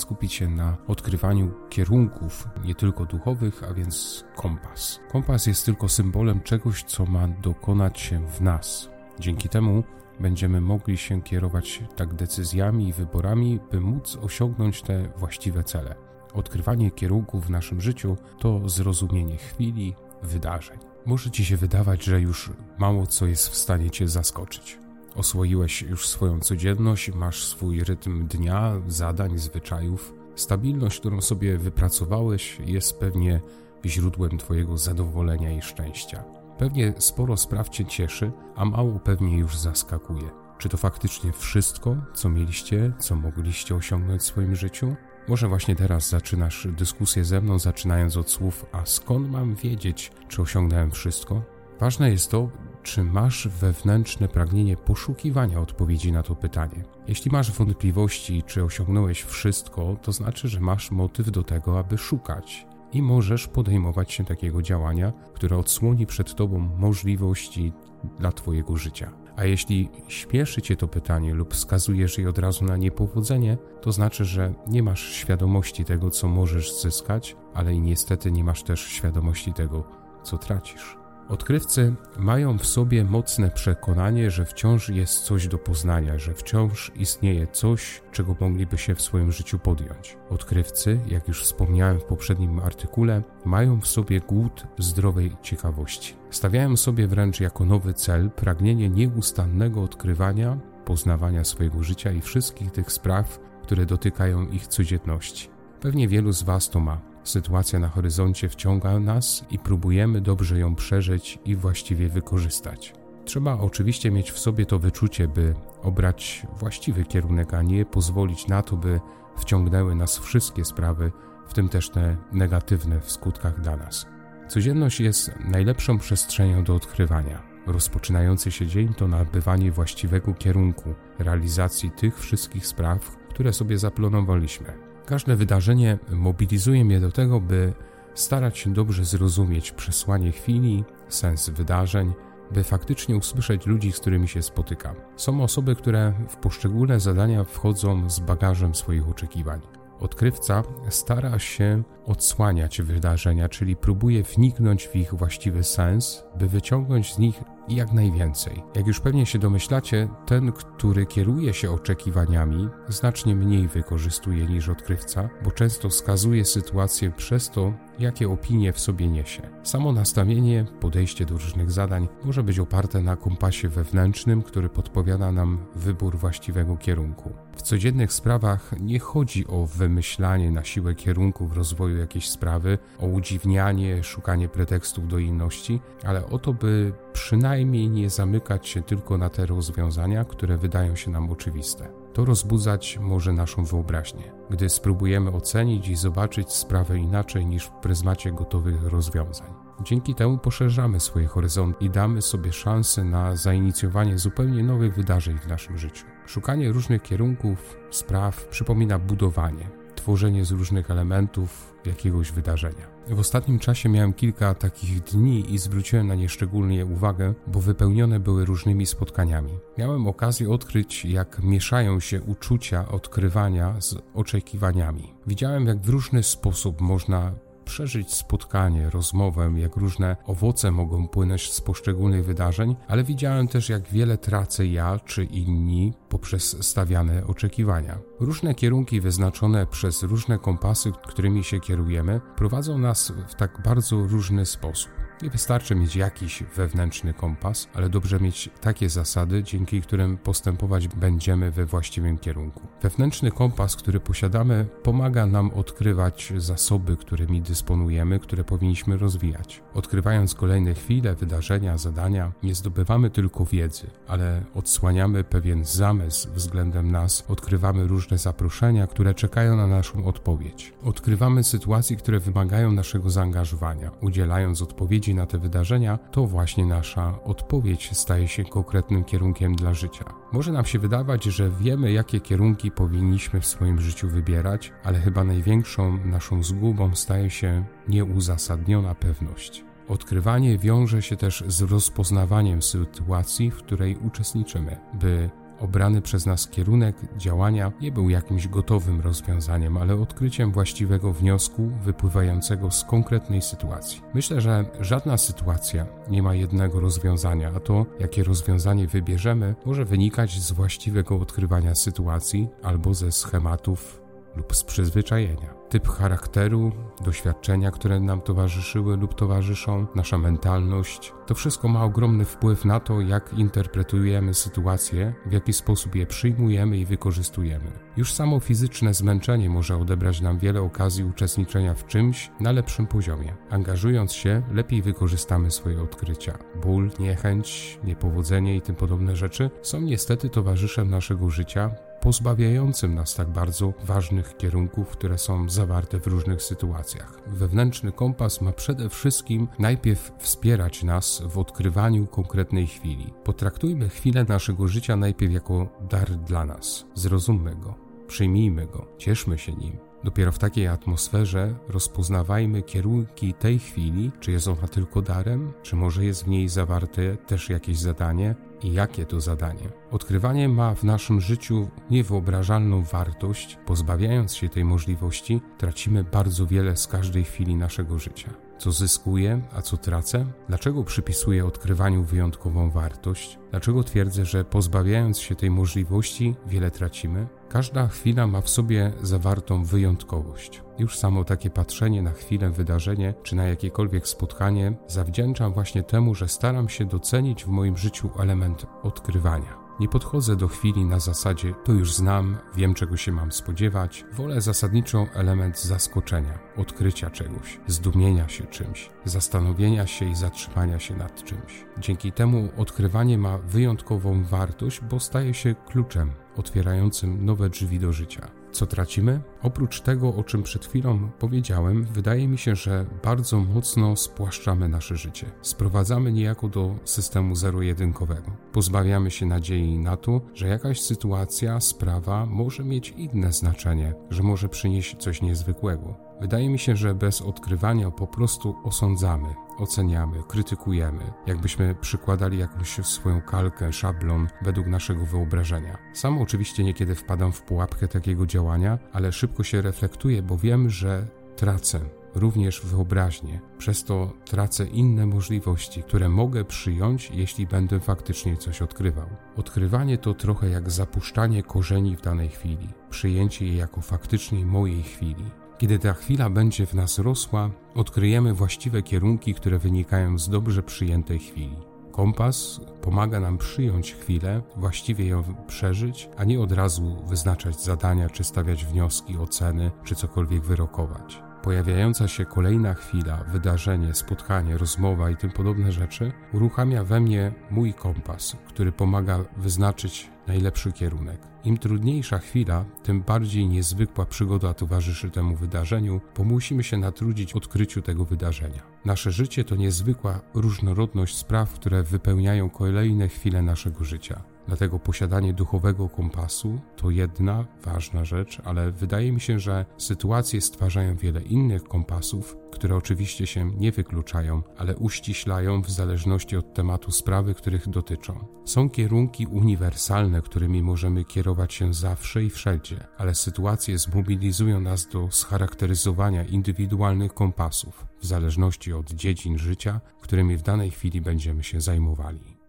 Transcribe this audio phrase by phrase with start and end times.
[0.00, 5.00] skupić się na odkrywaniu kierunków, nie tylko duchowych, a więc kompas.
[5.12, 8.90] Kompas jest tylko symbolem czegoś, co ma dokonać się w nas.
[9.20, 9.84] Dzięki temu
[10.20, 15.94] będziemy mogli się kierować tak decyzjami i wyborami, by móc osiągnąć te właściwe cele.
[16.34, 20.78] Odkrywanie kierunków w naszym życiu to zrozumienie chwili, wydarzeń.
[21.06, 24.78] Może ci się wydawać, że już mało co jest w stanie cię zaskoczyć.
[25.16, 30.14] Oswoiłeś już swoją codzienność, masz swój rytm dnia, zadań, zwyczajów.
[30.34, 33.40] Stabilność, którą sobie wypracowałeś, jest pewnie
[33.84, 36.24] źródłem Twojego zadowolenia i szczęścia.
[36.58, 40.30] Pewnie sporo spraw Cię cieszy, a mało pewnie już zaskakuje.
[40.58, 44.96] Czy to faktycznie wszystko, co mieliście, co mogliście osiągnąć w swoim życiu?
[45.28, 50.42] Może właśnie teraz zaczynasz dyskusję ze mną, zaczynając od słów: A skąd mam wiedzieć, czy
[50.42, 51.42] osiągnąłem wszystko?
[51.80, 52.50] Ważne jest to,
[52.82, 56.84] czy masz wewnętrzne pragnienie poszukiwania odpowiedzi na to pytanie.
[57.08, 62.66] Jeśli masz wątpliwości, czy osiągnąłeś wszystko, to znaczy, że masz motyw do tego, aby szukać
[62.92, 67.72] i możesz podejmować się takiego działania, które odsłoni przed tobą możliwości
[68.18, 69.12] dla twojego życia.
[69.36, 74.24] A jeśli śpieszy cię to pytanie lub wskazujesz je od razu na niepowodzenie, to znaczy,
[74.24, 79.52] że nie masz świadomości tego, co możesz zyskać, ale i niestety nie masz też świadomości
[79.52, 79.84] tego,
[80.22, 80.99] co tracisz.
[81.30, 87.46] Odkrywcy mają w sobie mocne przekonanie, że wciąż jest coś do poznania, że wciąż istnieje
[87.46, 90.16] coś, czego mogliby się w swoim życiu podjąć.
[90.30, 96.16] Odkrywcy, jak już wspomniałem w poprzednim artykule, mają w sobie głód zdrowej ciekawości.
[96.30, 102.92] Stawiają sobie wręcz jako nowy cel pragnienie nieustannego odkrywania, poznawania swojego życia i wszystkich tych
[102.92, 105.48] spraw, które dotykają ich codzienności.
[105.80, 107.09] Pewnie wielu z Was to ma.
[107.24, 112.94] Sytuacja na horyzoncie wciąga nas i próbujemy dobrze ją przeżyć i właściwie wykorzystać.
[113.24, 118.62] Trzeba oczywiście mieć w sobie to wyczucie, by obrać właściwy kierunek, a nie pozwolić na
[118.62, 119.00] to, by
[119.36, 121.12] wciągnęły nas wszystkie sprawy,
[121.48, 124.06] w tym też te negatywne w skutkach dla nas.
[124.48, 127.42] Codzienność jest najlepszą przestrzenią do odkrywania.
[127.66, 134.89] Rozpoczynający się dzień to nabywanie właściwego kierunku realizacji tych wszystkich spraw, które sobie zaplanowaliśmy.
[135.06, 137.72] Każde wydarzenie mobilizuje mnie do tego, by
[138.14, 142.12] starać się dobrze zrozumieć przesłanie chwili, sens wydarzeń,
[142.52, 144.94] by faktycznie usłyszeć ludzi, z którymi się spotykam.
[145.16, 149.60] Są osoby, które w poszczególne zadania wchodzą z bagażem swoich oczekiwań.
[150.00, 157.18] Odkrywca stara się odsłaniać wydarzenia, czyli próbuje wniknąć w ich właściwy sens, by wyciągnąć z
[157.18, 157.42] nich
[157.76, 158.62] jak najwięcej.
[158.74, 165.28] Jak już pewnie się domyślacie, ten, który kieruje się oczekiwaniami, znacznie mniej wykorzystuje niż odkrywca,
[165.44, 169.42] bo często skazuje sytuację przez to, jakie opinie w sobie niesie.
[169.62, 175.58] Samo nastawienie, podejście do różnych zadań może być oparte na kompasie wewnętrznym, który podpowiada nam
[175.74, 177.32] wybór właściwego kierunku.
[177.56, 184.04] W codziennych sprawach nie chodzi o wymyślanie na siłę kierunków rozwoju jakiejś sprawy, o udziwnianie,
[184.04, 189.46] szukanie pretekstów do inności, ale o to, by przynajmniej nie zamykać się tylko na te
[189.46, 191.88] rozwiązania, które wydają się nam oczywiste.
[192.12, 198.32] To rozbudzać może naszą wyobraźnię, gdy spróbujemy ocenić i zobaczyć sprawę inaczej niż w pryzmacie
[198.32, 199.54] gotowych rozwiązań.
[199.82, 205.46] Dzięki temu poszerzamy swoje horyzonty i damy sobie szansę na zainicjowanie zupełnie nowych wydarzeń w
[205.46, 206.06] naszym życiu.
[206.26, 209.70] Szukanie różnych kierunków, spraw przypomina budowanie,
[210.00, 212.86] tworzenie z różnych elementów jakiegoś wydarzenia.
[213.08, 218.20] W ostatnim czasie miałem kilka takich dni i zwróciłem na nie szczególnie uwagę, bo wypełnione
[218.20, 219.58] były różnymi spotkaniami.
[219.78, 225.14] Miałem okazję odkryć, jak mieszają się uczucia odkrywania z oczekiwaniami.
[225.26, 227.32] Widziałem, jak w różny sposób można
[227.70, 233.88] przeżyć spotkanie, rozmowę, jak różne owoce mogą płynąć z poszczególnych wydarzeń, ale widziałem też, jak
[233.88, 237.98] wiele tracę ja czy inni poprzez stawiane oczekiwania.
[238.20, 244.46] Różne kierunki wyznaczone przez różne kompasy, którymi się kierujemy, prowadzą nas w tak bardzo różny
[244.46, 245.09] sposób.
[245.22, 251.50] Nie wystarczy mieć jakiś wewnętrzny kompas, ale dobrze mieć takie zasady, dzięki którym postępować będziemy
[251.50, 252.60] we właściwym kierunku.
[252.82, 259.62] Wewnętrzny kompas, który posiadamy, pomaga nam odkrywać zasoby, którymi dysponujemy, które powinniśmy rozwijać.
[259.74, 267.24] Odkrywając kolejne chwile, wydarzenia, zadania, nie zdobywamy tylko wiedzy, ale odsłaniamy pewien zamysł względem nas,
[267.28, 270.72] odkrywamy różne zaproszenia, które czekają na naszą odpowiedź.
[270.82, 277.96] Odkrywamy sytuacje, które wymagają naszego zaangażowania, udzielając odpowiedzi na te wydarzenia, to właśnie nasza odpowiedź
[277.96, 280.04] staje się konkretnym kierunkiem dla życia.
[280.32, 285.24] Może nam się wydawać, że wiemy, jakie kierunki powinniśmy w swoim życiu wybierać, ale chyba
[285.24, 289.64] największą naszą zgubą staje się nieuzasadniona pewność.
[289.88, 295.30] Odkrywanie wiąże się też z rozpoznawaniem sytuacji, w której uczestniczymy, by
[295.60, 302.70] obrany przez nas kierunek działania nie był jakimś gotowym rozwiązaniem, ale odkryciem właściwego wniosku wypływającego
[302.70, 304.00] z konkretnej sytuacji.
[304.14, 310.40] Myślę, że żadna sytuacja nie ma jednego rozwiązania, a to, jakie rozwiązanie wybierzemy, może wynikać
[310.40, 314.00] z właściwego odkrywania sytuacji albo ze schematów
[314.36, 316.72] lub z przyzwyczajenia typ charakteru,
[317.04, 321.12] doświadczenia, które nam towarzyszyły lub towarzyszą, nasza mentalność.
[321.26, 326.78] To wszystko ma ogromny wpływ na to, jak interpretujemy sytuacje, w jaki sposób je przyjmujemy
[326.78, 327.70] i wykorzystujemy.
[327.96, 333.36] Już samo fizyczne zmęczenie może odebrać nam wiele okazji uczestniczenia w czymś na lepszym poziomie.
[333.50, 336.38] Angażując się, lepiej wykorzystamy swoje odkrycia.
[336.62, 343.28] Ból, niechęć, niepowodzenie i tym podobne rzeczy są niestety towarzyszem naszego życia, pozbawiającym nas tak
[343.28, 347.20] bardzo ważnych kierunków, które są zawarte w różnych sytuacjach.
[347.26, 353.12] Wewnętrzny kompas ma przede wszystkim najpierw wspierać nas w odkrywaniu konkretnej chwili.
[353.24, 356.86] Potraktujmy chwilę naszego życia najpierw jako dar dla nas.
[356.94, 357.74] Zrozummy go,
[358.06, 359.90] przyjmijmy go, cieszmy się nim.
[360.04, 366.04] Dopiero w takiej atmosferze rozpoznawajmy kierunki tej chwili, czy jest ona tylko darem, czy może
[366.04, 369.68] jest w niej zawarte też jakieś zadanie, i jakie to zadanie.
[369.90, 373.58] Odkrywanie ma w naszym życiu niewyobrażalną wartość.
[373.66, 378.30] Pozbawiając się tej możliwości, tracimy bardzo wiele z każdej chwili naszego życia.
[378.58, 380.26] Co zyskuję, a co tracę?
[380.48, 383.38] Dlaczego przypisuję odkrywaniu wyjątkową wartość?
[383.50, 387.26] Dlaczego twierdzę, że pozbawiając się tej możliwości, wiele tracimy?
[387.48, 390.62] Każda chwila ma w sobie zawartą wyjątkowość.
[390.80, 396.28] Już samo takie patrzenie na chwilę, wydarzenie czy na jakiekolwiek spotkanie zawdzięczam właśnie temu, że
[396.28, 399.58] staram się docenić w moim życiu element odkrywania.
[399.80, 404.04] Nie podchodzę do chwili na zasadzie to już znam, wiem czego się mam spodziewać.
[404.12, 411.24] Wolę zasadniczo element zaskoczenia, odkrycia czegoś, zdumienia się czymś, zastanowienia się i zatrzymania się nad
[411.24, 411.64] czymś.
[411.78, 418.39] Dzięki temu odkrywanie ma wyjątkową wartość, bo staje się kluczem otwierającym nowe drzwi do życia.
[418.52, 419.20] Co tracimy?
[419.42, 424.96] Oprócz tego, o czym przed chwilą powiedziałem, wydaje mi się, że bardzo mocno spłaszczamy nasze
[424.96, 425.30] życie.
[425.42, 428.30] Sprowadzamy niejako do systemu zero-jedynkowego.
[428.52, 434.48] Pozbawiamy się nadziei na to, że jakaś sytuacja, sprawa może mieć inne znaczenie, że może
[434.48, 436.09] przynieść coś niezwykłego.
[436.20, 443.20] Wydaje mi się, że bez odkrywania po prostu osądzamy, oceniamy, krytykujemy, jakbyśmy przykładali jakąś swoją
[443.20, 445.78] kalkę, szablon według naszego wyobrażenia.
[445.92, 451.06] Sam oczywiście niekiedy wpadam w pułapkę takiego działania, ale szybko się reflektuję, bo wiem, że
[451.36, 451.80] tracę
[452.14, 453.40] również wyobraźnię.
[453.58, 459.08] Przez to tracę inne możliwości, które mogę przyjąć, jeśli będę faktycznie coś odkrywał.
[459.36, 465.24] Odkrywanie to trochę jak zapuszczanie korzeni w danej chwili, przyjęcie jej jako faktycznie mojej chwili.
[465.60, 471.18] Kiedy ta chwila będzie w nas rosła, odkryjemy właściwe kierunki, które wynikają z dobrze przyjętej
[471.18, 471.56] chwili.
[471.92, 478.24] Kompas pomaga nam przyjąć chwilę, właściwie ją przeżyć, a nie od razu wyznaczać zadania, czy
[478.24, 481.22] stawiać wnioski, oceny, czy cokolwiek wyrokować.
[481.42, 487.74] Pojawiająca się kolejna chwila, wydarzenie, spotkanie, rozmowa i tym podobne rzeczy uruchamia we mnie mój
[487.74, 491.20] kompas, który pomaga wyznaczyć najlepszy kierunek.
[491.44, 497.82] Im trudniejsza chwila, tym bardziej niezwykła przygoda towarzyszy temu wydarzeniu, bo musimy się natrudzić odkryciu
[497.82, 498.62] tego wydarzenia.
[498.84, 504.22] Nasze życie to niezwykła różnorodność spraw, które wypełniają kolejne chwile naszego życia.
[504.50, 510.96] Dlatego posiadanie duchowego kompasu to jedna ważna rzecz, ale wydaje mi się, że sytuacje stwarzają
[510.96, 517.34] wiele innych kompasów, które oczywiście się nie wykluczają, ale uściślają w zależności od tematu sprawy,
[517.34, 518.26] których dotyczą.
[518.44, 525.08] Są kierunki uniwersalne, którymi możemy kierować się zawsze i wszędzie, ale sytuacje zmobilizują nas do
[525.10, 532.39] scharakteryzowania indywidualnych kompasów w zależności od dziedzin życia, którymi w danej chwili będziemy się zajmowali.